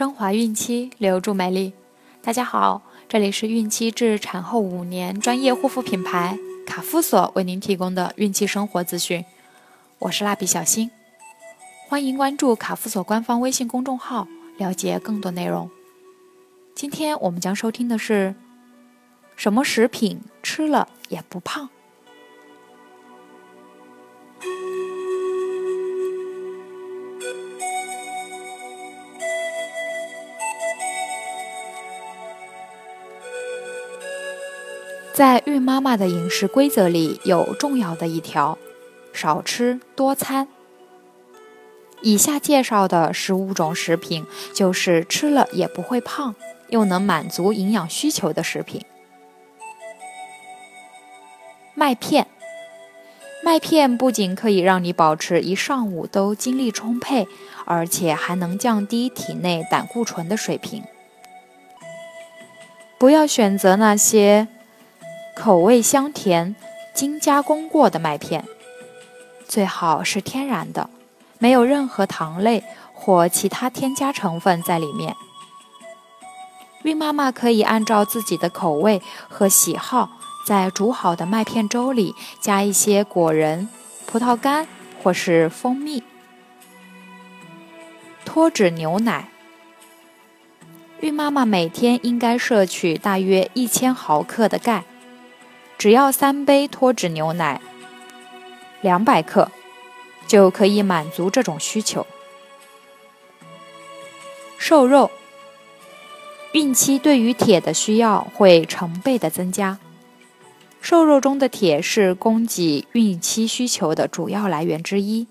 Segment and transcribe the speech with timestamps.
[0.00, 1.74] 升华孕期，留住美丽。
[2.22, 9.22] 大家好，这里是孕期至产后五年专业护肤品牌卡夫索为您提供的孕期生活资讯。
[9.98, 10.90] 我是蜡笔小新，
[11.86, 14.26] 欢迎关注卡夫索官方微信公众号，
[14.56, 15.68] 了解更多内容。
[16.74, 18.34] 今天我们将收听的是：
[19.36, 21.68] 什么食品吃了也不胖？
[35.20, 38.56] 在孕妈妈的饮食规则里有重要的一条：
[39.12, 40.48] 少吃多餐。
[42.00, 44.24] 以下介绍的十五种食品，
[44.54, 46.34] 就是吃了也不会胖，
[46.70, 48.80] 又能满足营养需求的食品。
[51.74, 52.26] 麦片，
[53.44, 57.28] 麦片不仅可以让你保持一上午都精力充沛，
[57.66, 60.82] 而且还能降低体内胆固醇的水平。
[62.98, 64.48] 不要选择那些。
[65.40, 66.54] 口味香甜、
[66.92, 68.44] 精加工过的麦片，
[69.48, 70.90] 最好是天然的，
[71.38, 75.16] 没有任何糖类或其他添加成分在里面。
[76.82, 80.10] 孕妈妈可以按照自己的口味和喜好，
[80.46, 83.66] 在煮好的麦片粥里加一些果仁、
[84.04, 84.68] 葡萄干
[85.02, 86.02] 或是蜂蜜。
[88.26, 89.30] 脱脂牛奶，
[91.00, 94.84] 孕妈妈每天应该摄取大约一千毫克的钙。
[95.80, 97.58] 只要三杯脱脂牛奶，
[98.82, 99.50] 两百克，
[100.26, 102.06] 就可以满足这种需求。
[104.58, 105.10] 瘦肉，
[106.52, 109.78] 孕期对于铁的需要会成倍的增加。
[110.82, 115.26] 瘦肉中的铁是供给孕期需求的主要来源之一，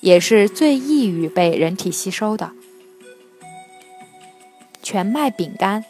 [0.00, 2.52] 也是最易于被人体吸收的。
[4.82, 5.86] 全麦饼干，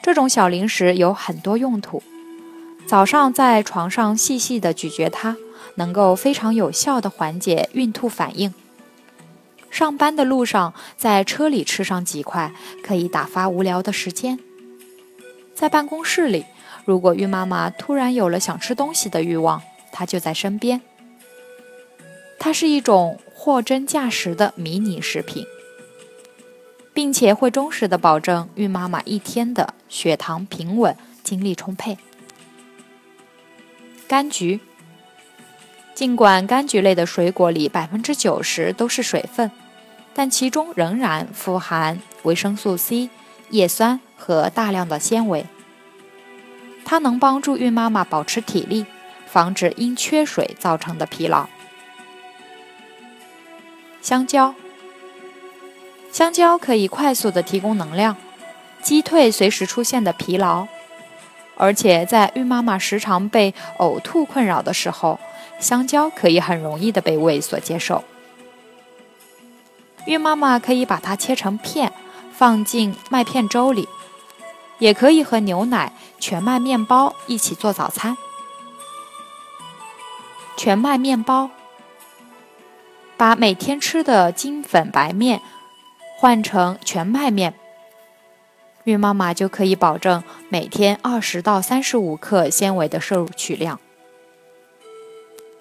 [0.00, 2.00] 这种小零食有很多用途。
[2.88, 5.36] 早上在床上细细的咀嚼它，
[5.74, 8.54] 能够非常有效的缓解孕吐反应。
[9.68, 12.50] 上班的路上，在车里吃上几块，
[12.82, 14.38] 可以打发无聊的时间。
[15.54, 16.46] 在办公室里，
[16.86, 19.60] 如果孕妈妈突然有了想吃东西的欲望，
[19.92, 20.80] 它就在身边。
[22.38, 25.46] 它是一种货真价实的迷你食品，
[26.94, 31.98] 并且会忠实的保证孕妈妈一天的血糖平稳，精力充沛。
[34.08, 34.60] 柑橘，
[35.94, 39.50] 尽管柑橘类的水果里百分之九十都是水分，
[40.14, 43.10] 但其中仍然富含维生素 C、
[43.50, 45.44] 叶酸和大量的纤维。
[46.86, 48.86] 它能帮助孕妈妈保持体力，
[49.26, 51.46] 防止因缺水造成的疲劳。
[54.00, 54.54] 香蕉，
[56.10, 58.16] 香蕉可以快速的提供能量，
[58.80, 60.66] 击退随时出现的疲劳。
[61.58, 65.18] 而且在孕妈妈时常被呕吐困扰的时候，
[65.58, 68.04] 香蕉可以很容易的被胃所接受。
[70.06, 71.92] 孕妈妈可以把它切成片，
[72.32, 73.88] 放进麦片粥里，
[74.78, 78.16] 也可以和牛奶、全麦面包一起做早餐。
[80.56, 81.50] 全麦面包，
[83.16, 85.42] 把每天吃的精粉白面
[86.16, 87.54] 换成全麦面。
[88.88, 93.78] 孕妈妈就可以保证每天二十到三十五克纤维的摄取量。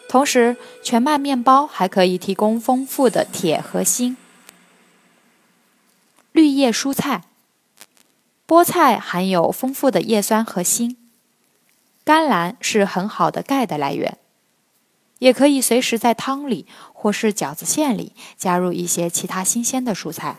[0.08, 4.16] 同时，全麦面包还可以提供丰富的铁和锌。
[6.32, 7.24] 绿叶蔬菜，
[8.48, 10.96] 菠菜含有丰富的叶酸和锌，
[12.06, 14.18] 甘蓝是很好的钙的来源，
[15.20, 20.38] 也可以随时在汤里或是饺子馅里加入一些其他新鲜的蔬菜。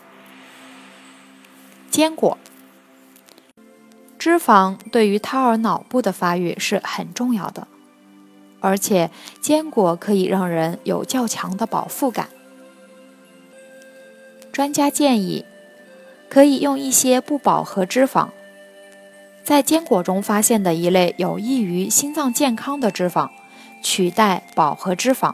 [1.91, 2.39] 坚果。
[4.19, 7.69] 脂肪对于胎儿脑部的发育是很重要的，
[8.59, 9.09] 而且
[9.39, 12.27] 坚果可以让人有较强的饱腹感。
[14.51, 15.45] 专家建议，
[16.27, 18.27] 可以用一些不饱和脂肪，
[19.45, 23.29] 在坚果中发现的一类有益于心脏健康的脂肪，
[23.81, 25.33] 取代饱和脂肪，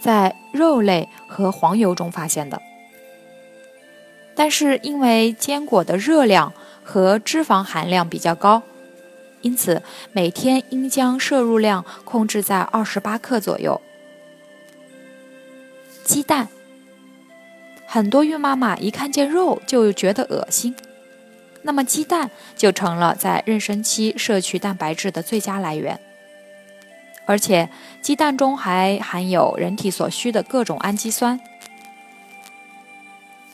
[0.00, 2.62] 在肉类和黄油中发现的。
[4.36, 6.52] 但是因为坚果的热量。
[6.90, 8.64] 和脂肪含量比较高，
[9.42, 13.80] 因此每天应将摄入量控制在二十八克左右。
[16.02, 16.48] 鸡蛋，
[17.86, 20.74] 很多孕妈妈一看见肉就觉得恶心，
[21.62, 26.00] 那么鸡蛋就成了在妊娠期摄取蛋白质的最佳来源，
[27.24, 27.70] 而且
[28.02, 31.38] 鸡蛋中还含有人体所需的各种氨基酸。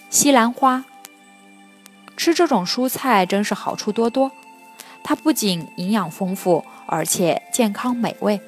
[0.09, 0.87] 西兰花。
[2.27, 4.33] 吃这种蔬菜真是好处多多，
[5.05, 8.41] 它不仅营养丰富，而且健康美味，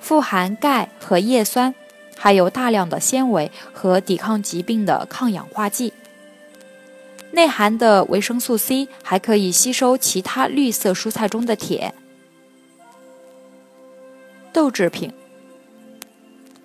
[0.00, 1.72] 富含钙和叶酸，
[2.16, 5.92] 还有大量的纤维和抵抗疾病的抗氧化剂。
[7.30, 11.94] 内含的维生素 C 还可以吸收其他绿色蔬菜中的铁。
[14.52, 15.14] 豆制品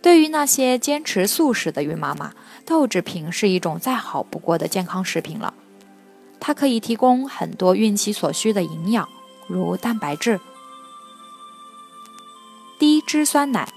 [0.01, 2.33] 对于那些坚持素食的孕妈妈，
[2.65, 5.53] 豆制品是一种再好不过的健康食品了。
[6.47, 9.09] 它可以提供很多孕期所需的营养，
[9.47, 10.39] 如蛋白质。
[12.77, 13.67] 低脂酸奶，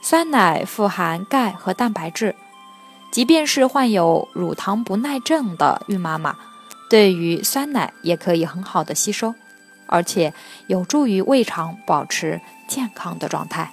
[0.00, 2.34] 酸奶富含钙和蛋白质，
[3.12, 6.36] 即便是患有乳糖不耐症的孕妈妈，
[6.90, 9.32] 对于酸奶也可以很好的吸收，
[9.86, 10.34] 而且
[10.66, 13.72] 有助于胃肠保持健康的状态。